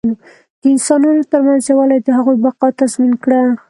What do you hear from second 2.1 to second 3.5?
هغوی بقا تضمین کړه.